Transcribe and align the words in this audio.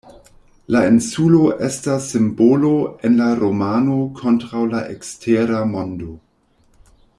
La 0.75 0.79
insulo 0.91 1.41
estas 1.67 2.07
simbolo 2.13 2.71
en 3.09 3.19
la 3.21 3.29
romano 3.41 3.99
kontraŭ 4.23 4.65
la 4.75 4.83
ekstera 4.97 5.63
mondo. 5.77 6.19